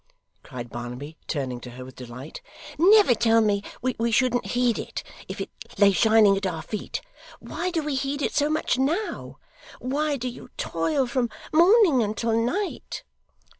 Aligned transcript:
cried 0.41 0.71
Barnaby, 0.71 1.15
turning 1.27 1.59
to 1.59 1.69
her 1.69 1.85
with 1.85 1.95
delight. 1.95 2.41
'Never 2.79 3.13
tell 3.13 3.39
me 3.39 3.61
we 3.83 4.09
shouldn't 4.09 4.47
heed 4.57 4.79
it, 4.79 5.03
if 5.27 5.39
it 5.39 5.51
lay 5.77 5.91
shining 5.91 6.35
at 6.35 6.47
our 6.47 6.63
feet. 6.63 7.01
Why 7.39 7.69
do 7.69 7.83
we 7.83 7.93
heed 7.93 8.23
it 8.23 8.33
so 8.33 8.49
much 8.49 8.79
now? 8.79 9.37
Why 9.79 10.17
do 10.17 10.27
you 10.27 10.49
toil 10.57 11.05
from 11.05 11.29
morning 11.53 12.01
until 12.01 12.35
night? 12.35 13.03